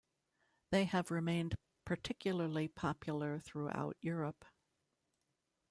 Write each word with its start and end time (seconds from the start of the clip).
They 0.71 0.85
have 0.85 1.11
remained 1.11 1.53
particularly 1.85 2.69
popular 2.69 3.37
throughout 3.39 3.97
Europe. 4.01 4.45